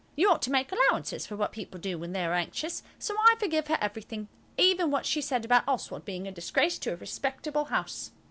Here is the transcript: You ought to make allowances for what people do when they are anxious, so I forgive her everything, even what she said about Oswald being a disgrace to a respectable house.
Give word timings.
You 0.15 0.31
ought 0.31 0.41
to 0.41 0.49
make 0.51 0.71
allowances 0.71 1.27
for 1.27 1.35
what 1.35 1.51
people 1.51 1.79
do 1.79 1.95
when 1.99 2.11
they 2.11 2.25
are 2.25 2.33
anxious, 2.33 2.81
so 2.97 3.13
I 3.19 3.35
forgive 3.37 3.67
her 3.67 3.77
everything, 3.79 4.29
even 4.57 4.89
what 4.89 5.05
she 5.05 5.21
said 5.21 5.45
about 5.45 5.67
Oswald 5.67 6.05
being 6.05 6.27
a 6.27 6.31
disgrace 6.31 6.79
to 6.79 6.93
a 6.93 6.95
respectable 6.95 7.65
house. 7.65 8.09